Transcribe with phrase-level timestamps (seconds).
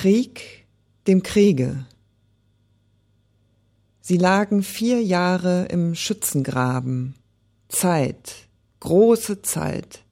[0.00, 0.64] Krieg
[1.08, 1.84] dem Kriege.
[4.00, 7.16] Sie lagen vier Jahre im Schützengraben.
[7.68, 8.32] Zeit,
[8.78, 10.04] große Zeit.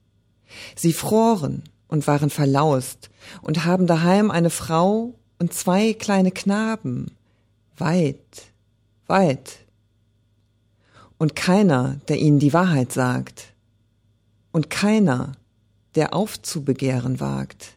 [0.75, 3.09] Sie froren und waren verlaust
[3.41, 7.15] und haben daheim eine Frau und zwei kleine Knaben.
[7.77, 8.51] Weit,
[9.05, 9.59] weit.
[11.17, 13.53] Und keiner, der ihnen die Wahrheit sagt.
[14.51, 15.37] Und keiner,
[15.95, 17.76] der aufzubegehren wagt.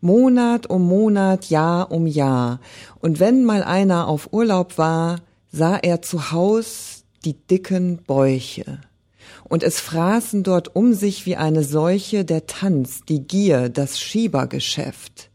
[0.00, 2.60] Monat um Monat, Jahr um Jahr.
[3.00, 5.20] Und wenn mal einer auf Urlaub war,
[5.52, 8.80] sah er zu Haus die dicken Bäuche.
[9.44, 15.28] Und es fraßen dort um sich wie eine Seuche der Tanz, die Gier, das Schiebergeschäft.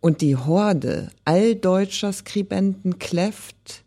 [0.00, 3.84] Und die Horde all deutscher Skribenten kläfft.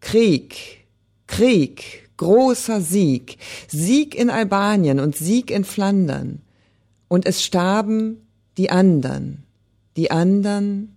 [0.00, 0.86] Krieg,
[1.26, 3.36] Krieg, großer Sieg,
[3.68, 6.40] Sieg in Albanien und Sieg in Flandern.
[7.08, 8.25] Und es starben
[8.56, 9.44] die andern,
[9.96, 10.96] die andern,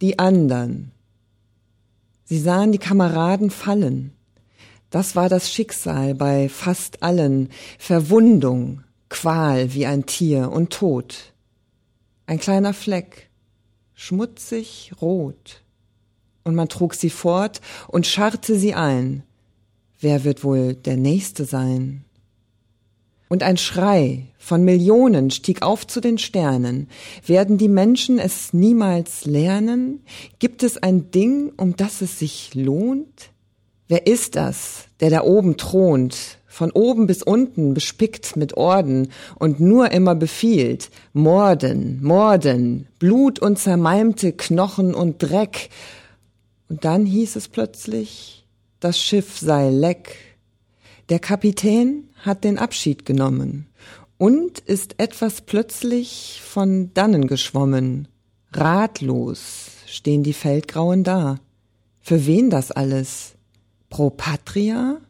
[0.00, 0.92] die andern.
[2.24, 4.12] Sie sahen die Kameraden fallen.
[4.90, 11.32] Das war das Schicksal bei fast allen, Verwundung, Qual wie ein Tier und Tod.
[12.26, 13.30] Ein kleiner Fleck,
[13.94, 15.62] schmutzig rot.
[16.42, 19.22] Und man trug sie fort und scharrte sie ein.
[20.00, 22.05] Wer wird wohl der Nächste sein?
[23.28, 26.88] Und ein Schrei von Millionen stieg auf zu den Sternen.
[27.26, 30.04] Werden die Menschen es niemals lernen?
[30.38, 33.30] Gibt es ein Ding, um das es sich lohnt?
[33.88, 39.60] Wer ist das, der da oben thront, von oben bis unten bespickt mit Orden und
[39.60, 45.68] nur immer befiehlt, Morden, Morden, Blut und zermalmte Knochen und Dreck.
[46.68, 48.46] Und dann hieß es plötzlich,
[48.80, 50.16] das Schiff sei leck.
[51.08, 53.66] Der Kapitän hat den Abschied genommen
[54.18, 58.08] und ist etwas plötzlich von dannen geschwommen.
[58.52, 61.38] Ratlos stehen die Feldgrauen da.
[62.00, 63.34] Für wen das alles?
[63.88, 65.00] Pro Patria?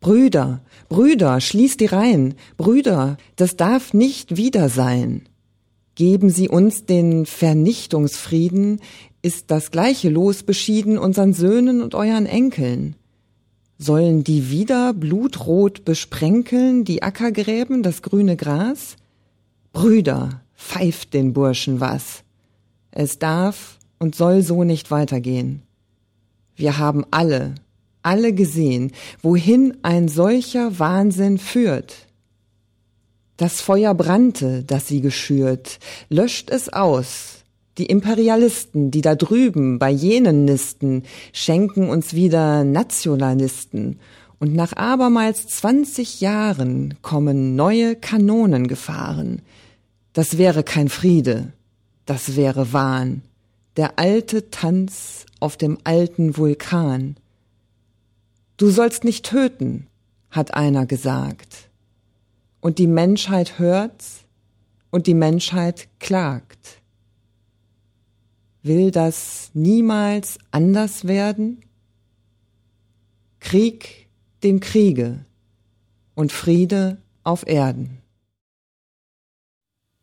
[0.00, 2.34] Brüder, Brüder, schließt die Reihen.
[2.56, 5.28] Brüder, das darf nicht wieder sein.
[5.94, 8.80] Geben Sie uns den Vernichtungsfrieden,
[9.22, 12.96] ist das gleiche Los beschieden unseren Söhnen und euren Enkeln.
[13.82, 18.96] Sollen die wieder blutrot besprenkeln, die Ackergräben, das grüne Gras?
[19.72, 22.22] Brüder, pfeift den Burschen was.
[22.90, 25.62] Es darf und soll so nicht weitergehen.
[26.56, 27.54] Wir haben alle,
[28.02, 28.92] alle gesehen,
[29.22, 32.06] wohin ein solcher Wahnsinn führt.
[33.38, 35.78] Das Feuer brannte, das sie geschürt,
[36.10, 37.39] löscht es aus,
[37.78, 43.98] die Imperialisten, die da drüben bei jenen nisten, schenken uns wieder Nationalisten.
[44.38, 49.42] Und nach abermals zwanzig Jahren kommen neue Kanonen gefahren.
[50.12, 51.52] Das wäre kein Friede,
[52.06, 53.22] das wäre Wahn.
[53.76, 57.16] Der alte Tanz auf dem alten Vulkan.
[58.56, 59.86] Du sollst nicht töten,
[60.30, 61.70] hat einer gesagt.
[62.60, 64.24] Und die Menschheit hört's
[64.90, 66.79] und die Menschheit klagt.
[68.62, 71.64] Will das niemals anders werden?
[73.40, 74.08] Krieg
[74.42, 75.24] dem Kriege
[76.14, 77.98] und Friede auf Erden.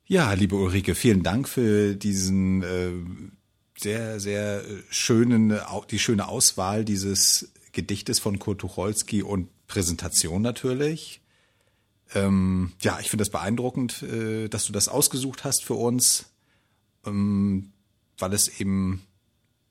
[0.06, 2.94] Ja, liebe Ulrike, vielen Dank für diesen äh,
[3.78, 5.60] sehr, sehr schönen,
[5.92, 11.22] die schöne Auswahl dieses Gedichtes von Kurt Tucholsky und Präsentation natürlich.
[12.16, 16.32] Ähm, ja, ich finde das beeindruckend, äh, dass du das ausgesucht hast für uns.
[17.06, 17.74] Ähm,
[18.18, 19.04] weil es eben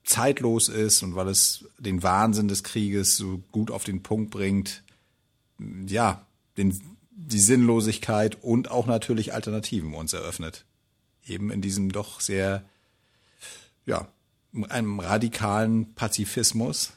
[0.03, 4.83] zeitlos ist und weil es den Wahnsinn des Krieges so gut auf den Punkt bringt,
[5.87, 6.25] ja,
[6.55, 6.79] den,
[7.11, 10.65] die Sinnlosigkeit und auch natürlich Alternativen uns eröffnet.
[11.25, 12.63] Eben in diesem doch sehr,
[13.85, 14.07] ja,
[14.69, 16.93] einem radikalen Pazifismus,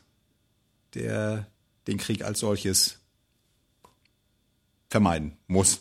[0.95, 1.47] der
[1.87, 2.99] den Krieg als solches
[4.89, 5.81] vermeiden muss.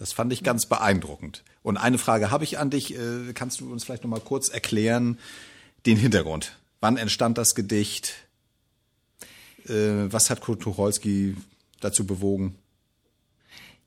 [0.00, 1.44] Das fand ich ganz beeindruckend.
[1.62, 2.94] Und eine Frage habe ich an dich.
[2.94, 5.18] Äh, kannst du uns vielleicht noch mal kurz erklären
[5.84, 6.56] den Hintergrund?
[6.80, 8.14] Wann entstand das Gedicht?
[9.66, 11.36] Äh, was hat Kurt Tucholsky
[11.80, 12.56] dazu bewogen?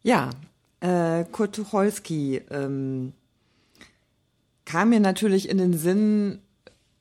[0.03, 0.29] Ja,
[0.81, 3.13] äh, Kurt Tucholsky ähm,
[4.65, 6.43] kam mir natürlich in den Sinn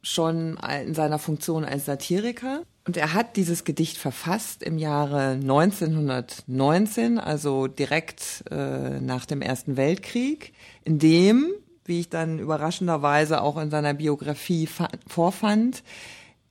[0.00, 2.62] schon in seiner Funktion als Satiriker.
[2.84, 9.76] Und er hat dieses Gedicht verfasst im Jahre 1919, also direkt äh, nach dem Ersten
[9.76, 10.52] Weltkrieg,
[10.84, 11.52] in dem,
[11.84, 14.68] wie ich dann überraschenderweise auch in seiner Biografie
[15.06, 15.84] vorfand,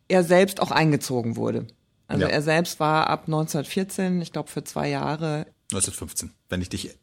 [0.08, 1.68] er selbst auch eingezogen wurde.
[2.08, 2.30] Also ja.
[2.30, 5.48] er selbst war ab 1914, ich glaube für zwei Jahre.
[5.72, 6.98] 1915, wenn ich dich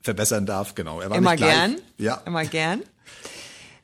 [0.00, 0.74] verbessern darf.
[0.74, 1.00] Genau.
[1.00, 1.76] Er war immer gern.
[1.96, 2.22] Ja.
[2.24, 2.82] Immer gern.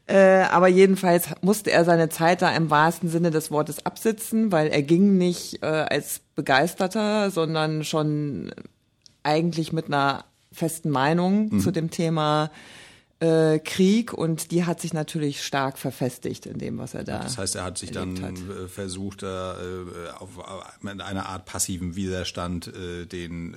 [0.06, 4.68] Äh, aber jedenfalls musste er seine Zeit da im wahrsten Sinne des Wortes absitzen, weil
[4.68, 8.52] er ging nicht äh, als Begeisterter, sondern schon
[9.22, 11.60] eigentlich mit einer festen Meinung mhm.
[11.60, 12.50] zu dem Thema
[13.20, 17.20] äh, Krieg und die hat sich natürlich stark verfestigt in dem, was er da.
[17.20, 18.34] Das heißt, er hat sich dann hat.
[18.34, 20.30] Äh, versucht, äh, auf,
[20.82, 22.70] mit einer Art passiven Widerstand
[23.10, 23.56] den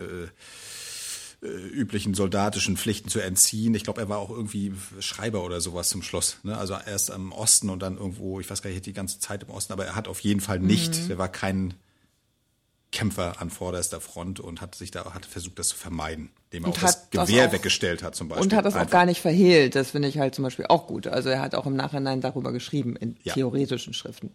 [1.41, 3.75] äh, üblichen soldatischen Pflichten zu entziehen.
[3.75, 6.37] Ich glaube, er war auch irgendwie Schreiber oder sowas zum Schluss.
[6.43, 6.57] Ne?
[6.57, 9.51] Also erst im Osten und dann irgendwo, ich weiß gar nicht, die ganze Zeit im
[9.51, 11.11] Osten, aber er hat auf jeden Fall nicht, mhm.
[11.11, 11.75] er war kein
[12.91, 16.69] Kämpfer an vorderster Front und hat sich da hat versucht, das zu vermeiden, dem er
[16.71, 18.45] auch das Gewehr auch, weggestellt hat zum Beispiel.
[18.45, 18.87] Und hat das Einfach.
[18.87, 19.75] auch gar nicht verhehlt.
[19.75, 21.05] Das finde ich halt zum Beispiel auch gut.
[21.05, 23.33] Also er hat auch im Nachhinein darüber geschrieben in ja.
[23.33, 24.31] theoretischen Schriften,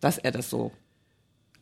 [0.00, 0.72] dass er das so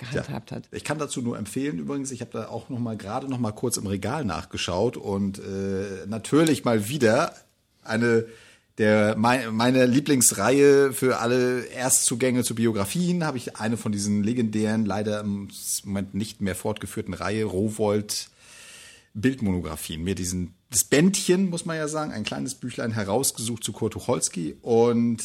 [0.01, 0.57] gehandhabt ja.
[0.57, 0.69] hat.
[0.73, 3.53] Ich kann dazu nur empfehlen übrigens, ich habe da auch noch mal gerade noch mal
[3.53, 7.35] kurz im Regal nachgeschaut und äh, natürlich mal wieder
[7.85, 8.27] eine
[8.79, 14.87] der mein, meine Lieblingsreihe für alle Erstzugänge zu Biografien habe ich eine von diesen legendären,
[14.87, 15.49] leider im
[15.85, 18.31] Moment nicht mehr fortgeführten Reihe Rowold
[19.13, 20.03] Bildmonographien.
[20.03, 24.57] Mir diesen das Bändchen muss man ja sagen, ein kleines Büchlein herausgesucht zu Kurt Tucholsky
[24.63, 25.21] und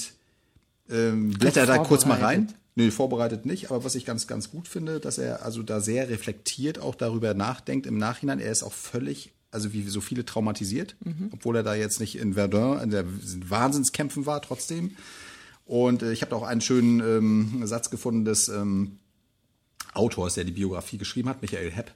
[0.90, 2.54] ähm, blätter da kurz mal rein.
[2.78, 6.10] Nee, vorbereitet nicht, aber was ich ganz, ganz gut finde, dass er also da sehr
[6.10, 8.40] reflektiert auch darüber nachdenkt im Nachhinein.
[8.40, 11.30] Er ist auch völlig, also wie so viele traumatisiert, mhm.
[11.32, 13.06] obwohl er da jetzt nicht in Verdun in der
[13.50, 14.92] Wahnsinnskämpfen war, trotzdem.
[15.64, 19.00] Und äh, ich habe auch einen schönen ähm, Satz gefunden des ähm,
[19.94, 21.94] Autors, der die Biografie geschrieben hat, Michael Hepp,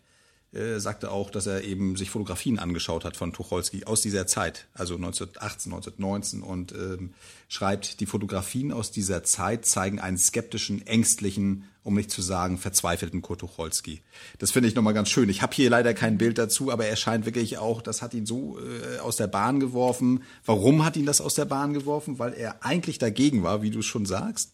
[0.52, 4.68] äh, sagte auch, dass er eben sich Fotografien angeschaut hat von Tucholsky aus dieser Zeit,
[4.74, 7.14] also 1918, 1919 und ähm,
[7.48, 13.22] schreibt, die Fotografien aus dieser Zeit zeigen einen skeptischen, ängstlichen, um nicht zu sagen verzweifelten
[13.22, 14.02] Kurt Tucholsky.
[14.40, 15.30] Das finde ich nochmal ganz schön.
[15.30, 18.26] Ich habe hier leider kein Bild dazu, aber er scheint wirklich auch, das hat ihn
[18.26, 20.24] so äh, aus der Bahn geworfen.
[20.46, 22.18] Warum hat ihn das aus der Bahn geworfen?
[22.18, 24.54] Weil er eigentlich dagegen war, wie du schon sagst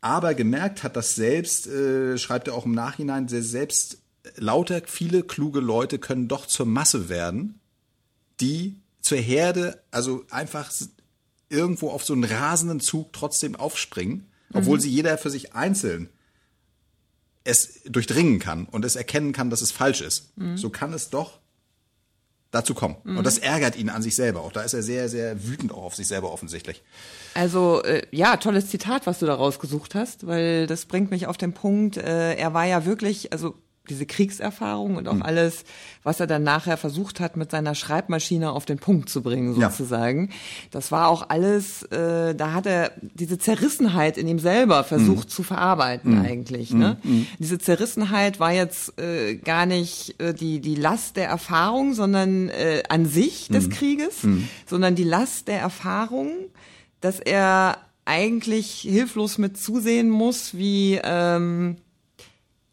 [0.00, 4.03] aber gemerkt hat, dass selbst, äh, schreibt er auch im Nachhinein, der selbst
[4.36, 7.60] lauter viele kluge Leute können doch zur Masse werden,
[8.40, 10.72] die zur Herde, also einfach
[11.48, 14.82] irgendwo auf so einen rasenden Zug trotzdem aufspringen, obwohl mhm.
[14.82, 16.08] sie jeder für sich einzeln
[17.44, 20.36] es durchdringen kann und es erkennen kann, dass es falsch ist.
[20.38, 20.56] Mhm.
[20.56, 21.40] So kann es doch
[22.50, 22.96] dazu kommen.
[23.04, 23.18] Mhm.
[23.18, 24.52] Und das ärgert ihn an sich selber auch.
[24.52, 26.82] Da ist er sehr, sehr wütend auch auf sich selber offensichtlich.
[27.34, 31.36] Also äh, ja, tolles Zitat, was du da rausgesucht hast, weil das bringt mich auf
[31.36, 33.54] den Punkt, äh, er war ja wirklich, also
[33.88, 35.22] diese Kriegserfahrung und auch mhm.
[35.22, 35.64] alles,
[36.02, 40.28] was er dann nachher versucht hat, mit seiner Schreibmaschine auf den Punkt zu bringen, sozusagen.
[40.28, 40.34] Ja.
[40.70, 45.32] Das war auch alles, äh, da hat er diese Zerrissenheit in ihm selber versucht mhm.
[45.32, 46.24] zu verarbeiten mhm.
[46.24, 46.72] eigentlich.
[46.72, 46.96] Ne?
[47.02, 47.10] Mhm.
[47.10, 47.26] Mhm.
[47.38, 52.82] Diese Zerrissenheit war jetzt äh, gar nicht äh, die, die Last der Erfahrung, sondern äh,
[52.88, 53.70] an sich des mhm.
[53.70, 54.26] Krieges,
[54.66, 56.30] sondern die Last der Erfahrung,
[57.00, 61.76] dass er eigentlich hilflos mit zusehen muss, wie ähm,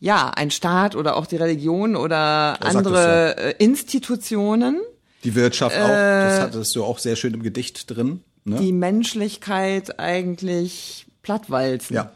[0.01, 3.43] ja, ein Staat oder auch die Religion oder er andere ja.
[3.49, 4.81] Äh, Institutionen.
[5.23, 8.21] Die Wirtschaft auch, das äh, hattest du auch sehr schön im Gedicht drin.
[8.43, 8.57] Ne?
[8.57, 11.95] Die Menschlichkeit eigentlich plattwalzen.
[11.95, 12.11] Ja.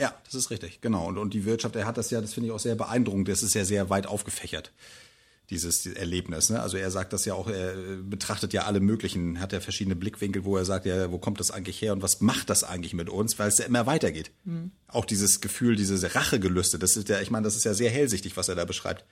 [0.00, 1.06] Ja, das ist richtig, genau.
[1.06, 3.42] Und, und die Wirtschaft, er hat das ja, das finde ich auch sehr beeindruckend, das
[3.42, 4.72] ist ja sehr weit aufgefächert
[5.52, 6.50] dieses Erlebnis.
[6.50, 6.60] Ne?
[6.60, 10.44] Also er sagt das ja auch, er betrachtet ja alle möglichen, hat ja verschiedene Blickwinkel,
[10.44, 13.08] wo er sagt, ja, wo kommt das eigentlich her und was macht das eigentlich mit
[13.08, 14.30] uns, weil es ja immer weitergeht.
[14.44, 14.72] Mhm.
[14.88, 18.36] Auch dieses Gefühl, diese Rachegelüste, das ist ja, ich meine, das ist ja sehr hellsichtig,
[18.36, 19.04] was er da beschreibt.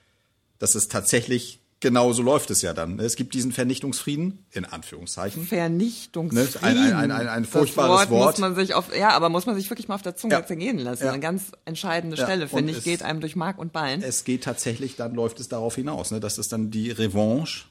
[0.57, 2.99] Dass es tatsächlich genau so läuft es ja dann.
[2.99, 5.45] Es gibt diesen Vernichtungsfrieden, in Anführungszeichen.
[5.45, 6.61] Vernichtungsfrieden.
[6.61, 6.61] Ne?
[6.61, 8.21] Ein, ein, ein, ein, ein furchtbares das Wort.
[8.21, 8.39] Wort.
[8.39, 10.45] Muss man sich auf, ja, aber muss man sich wirklich mal auf der Zunge ja.
[10.45, 11.03] zergehen lassen.
[11.03, 11.11] Ja.
[11.11, 12.23] Eine ganz entscheidende ja.
[12.23, 14.01] Stelle, finde ich, geht einem durch Mark und Bein.
[14.01, 16.21] Es geht tatsächlich, dann läuft es darauf hinaus, ne?
[16.21, 17.65] dass es dann die Revanche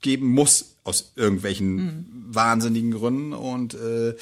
[0.00, 2.06] geben muss aus irgendwelchen mhm.
[2.28, 4.14] wahnsinnigen Gründen und äh,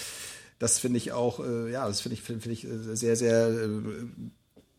[0.61, 3.49] das finde ich auch, äh, ja, das finde ich, finde find ich äh, sehr, sehr
[3.49, 3.71] äh,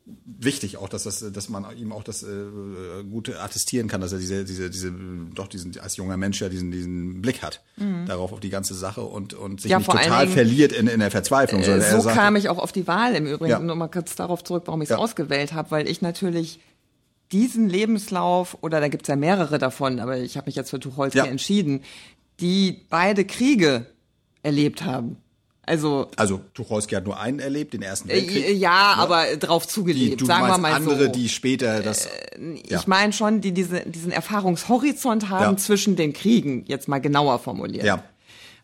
[0.06, 2.28] wichtig auch, dass das, dass man ihm auch das äh,
[3.10, 4.94] gut attestieren kann, dass er diese, diese, diese,
[5.34, 8.06] doch diesen als junger Mensch ja diesen, diesen Blick hat mhm.
[8.06, 11.00] darauf auf die ganze Sache und und sich ja, nicht total Dingen, verliert in, in
[11.00, 11.62] der Verzweiflung.
[11.62, 13.52] Äh, so sagt, kam ich auch auf die Wahl im Übrigen.
[13.52, 13.58] Ja.
[13.58, 14.98] Und mal kurz darauf zurück, warum ich es ja.
[14.98, 16.60] ausgewählt habe, weil ich natürlich
[17.32, 21.20] diesen Lebenslauf oder da gibt's ja mehrere davon, aber ich habe mich jetzt für Tucholsky
[21.20, 21.26] ja.
[21.26, 21.82] entschieden,
[22.40, 23.86] die beide Kriege
[24.44, 25.18] erlebt haben.
[25.66, 28.50] Also, also Tucholsky hat nur einen erlebt, den ersten äh, Weltkrieg.
[28.50, 29.02] Ja, ja, ne?
[29.02, 31.12] aber drauf zugelebt, die, sagen wir mal andere, so.
[31.12, 32.06] die später das.
[32.06, 32.80] Äh, ja.
[32.80, 35.58] Ich meine schon, die diese, diesen Erfahrungshorizont haben ja.
[35.58, 37.86] zwischen den Kriegen, jetzt mal genauer formuliert.
[37.86, 38.04] Ja.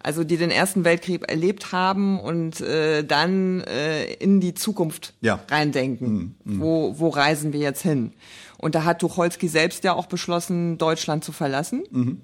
[0.02, 5.42] Also die den Ersten Weltkrieg erlebt haben und äh, dann äh, in die Zukunft Ja.
[5.50, 6.36] reindenken.
[6.46, 8.14] Wo, wo reisen wir jetzt hin?
[8.58, 12.24] Und da hat Tucholsky selbst ja auch beschlossen, Deutschland zu verlassen.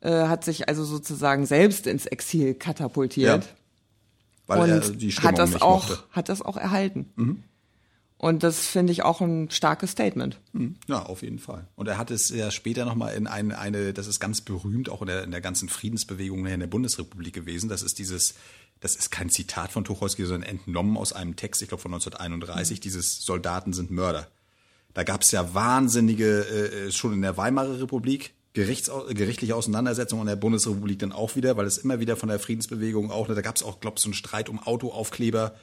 [0.00, 3.54] Äh, hat sich also sozusagen selbst ins Exil katapultiert.
[4.46, 6.02] Weil und er die Stimmung hat das nicht auch, mochte.
[6.10, 7.06] hat das auch erhalten.
[8.18, 10.40] Und das finde ich auch ein starkes Statement.
[10.88, 11.66] Ja, auf jeden Fall.
[11.74, 15.02] Und er hat es ja später nochmal in eine, eine, das ist ganz berühmt, auch
[15.02, 17.68] in der, in der ganzen Friedensbewegung in der Bundesrepublik gewesen.
[17.68, 18.34] Das ist dieses,
[18.80, 22.80] das ist kein Zitat von Tucholsky, sondern entnommen aus einem Text, ich glaube von 1931,
[22.80, 24.28] dieses Soldaten sind Mörder.
[24.94, 30.28] Da gab es ja wahnsinnige, äh, schon in der Weimarer Republik, Gerichts, gerichtliche Auseinandersetzungen in
[30.28, 33.42] der Bundesrepublik dann auch wieder, weil es immer wieder von der Friedensbewegung auch, ne, da
[33.42, 35.54] gab es auch, glaube ich, so einen Streit um Autoaufkleber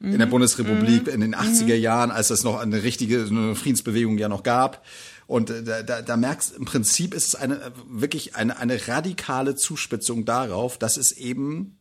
[0.00, 4.30] in der Bundesrepublik in den 80er Jahren, als es noch eine richtige eine Friedensbewegung ja
[4.30, 4.82] noch gab.
[5.26, 8.88] Und äh, da, da, da merkst im Prinzip ist es eine äh, wirklich eine, eine
[8.88, 11.76] radikale Zuspitzung darauf, dass es eben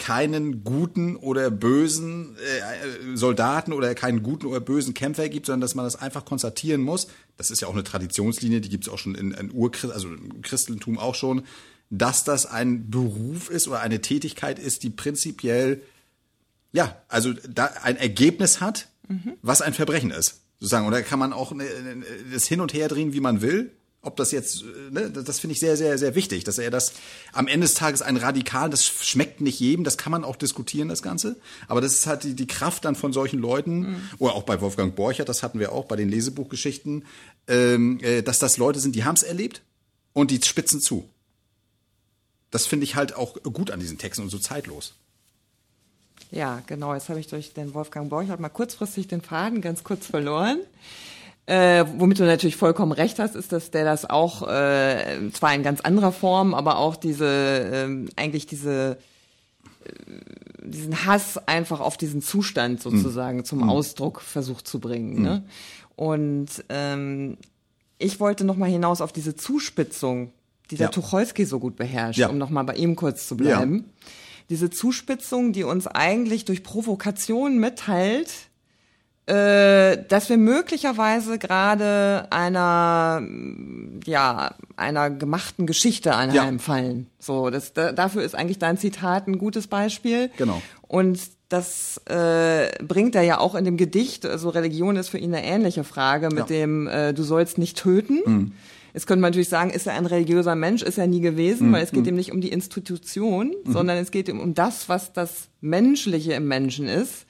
[0.00, 5.76] keinen guten oder bösen äh, Soldaten oder keinen guten oder bösen Kämpfer gibt, sondern dass
[5.76, 7.06] man das einfach konstatieren muss.
[7.36, 10.08] Das ist ja auch eine Traditionslinie, die gibt es auch schon in, in Urchrist, also
[10.08, 11.42] im Christentum auch schon,
[11.90, 15.82] dass das ein Beruf ist oder eine Tätigkeit ist, die prinzipiell
[16.72, 18.88] ja, also da ein Ergebnis hat,
[19.42, 20.40] was ein Verbrechen ist.
[20.60, 20.86] Sozusagen.
[20.86, 23.72] Und da kann man auch ne, ne, das hin und her drehen, wie man will.
[24.02, 26.94] Ob das jetzt, äh, ne, das finde ich sehr, sehr, sehr wichtig, dass er das
[27.32, 30.88] am Ende des Tages ein Radikal, das schmeckt nicht jedem, das kann man auch diskutieren,
[30.88, 31.36] das Ganze.
[31.68, 34.94] Aber das ist halt die, die Kraft dann von solchen Leuten, oder auch bei Wolfgang
[34.94, 37.04] Borchert, das hatten wir auch bei den Lesebuchgeschichten,
[37.46, 39.60] ähm, äh, dass das Leute sind, die haben es erlebt
[40.14, 41.08] und die spitzen zu.
[42.50, 44.94] Das finde ich halt auch gut an diesen Texten und so zeitlos.
[46.30, 46.94] Ja, genau.
[46.94, 50.60] Jetzt habe ich durch den Wolfgang Borchardt mal kurzfristig den Faden ganz kurz verloren.
[51.50, 55.64] Äh, womit du natürlich vollkommen recht hast, ist, dass der das auch, äh, zwar in
[55.64, 58.98] ganz anderer Form, aber auch diese, ähm, eigentlich diese,
[59.84, 59.92] äh,
[60.64, 65.22] diesen Hass einfach auf diesen Zustand sozusagen zum Ausdruck versucht zu bringen.
[65.22, 65.42] Ne?
[65.96, 67.36] Und ähm,
[67.98, 70.32] ich wollte noch mal hinaus auf diese Zuspitzung,
[70.70, 70.90] die der Ja.
[70.92, 72.28] Tucholsky so gut beherrscht, Ja.
[72.28, 73.86] um noch mal bei ihm kurz zu bleiben.
[74.50, 78.49] Diese Zuspitzung, die uns eigentlich durch Provokation mitteilt, äh,
[79.26, 87.06] dass wir möglicherweise gerade einer, mm, ja, einer gemachten Geschichte anheimfallen.
[87.18, 90.30] So, das, da, dafür ist eigentlich dein Zitat ein gutes Beispiel.
[90.36, 90.60] Genau.
[90.88, 94.24] Und das äh, bringt er ja auch in dem Gedicht.
[94.26, 96.44] Also Religion ist für ihn eine ähnliche Frage mit Ja.
[96.46, 98.54] dem äh, Du sollst nicht töten.
[98.94, 100.82] Jetzt könnte man natürlich sagen, ist er ein religiöser Mensch?
[100.82, 104.28] Ist er nie gewesen, weil es geht ihm nicht um die Institution, sondern es geht
[104.28, 107.26] ihm um das, was das Menschliche im Menschen ist.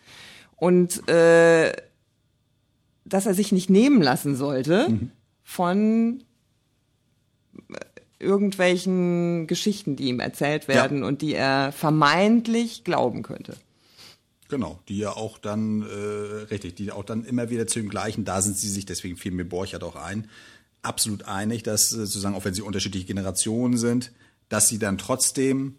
[0.61, 1.73] Und äh,
[3.07, 5.11] dass er sich nicht nehmen lassen sollte
[5.43, 6.23] von
[7.71, 7.77] äh,
[8.19, 13.57] irgendwelchen Geschichten, die ihm erzählt werden und die er vermeintlich glauben könnte.
[14.51, 18.27] Genau, die ja auch dann, äh, richtig, die auch dann immer wieder zu dem gleichen,
[18.27, 20.29] da sind sie sich, deswegen fiel mir Borchert auch ein,
[20.83, 24.13] absolut einig, dass äh, sozusagen, auch wenn sie unterschiedliche Generationen sind,
[24.51, 25.77] dass sie dann trotzdem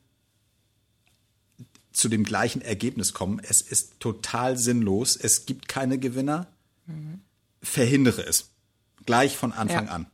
[1.92, 3.40] zu dem gleichen Ergebnis kommen.
[3.48, 6.48] Es ist total sinnlos, es gibt keine Gewinner,
[7.62, 8.50] verhindere es.
[9.06, 9.92] Gleich von Anfang Ja.
[9.94, 10.08] an.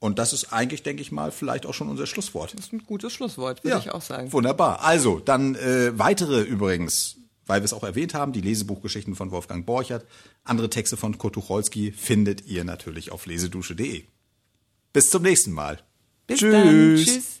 [0.00, 2.54] Und das ist eigentlich, denke ich mal, vielleicht auch schon unser Schlusswort.
[2.54, 4.32] Das ist ein gutes Schlusswort, würde ich auch sagen.
[4.32, 4.84] Wunderbar.
[4.84, 7.16] Also, dann äh, weitere übrigens,
[7.46, 10.06] weil wir es auch erwähnt haben, die Lesebuchgeschichten von Wolfgang Borchert,
[10.44, 14.04] andere Texte von Kurt Tucholsky findet ihr natürlich auf lesedusche.de.
[14.92, 15.80] Bis zum nächsten Mal.
[16.28, 16.52] Bis Tschüss.
[16.52, 16.96] dann.
[16.96, 17.40] Tschüss.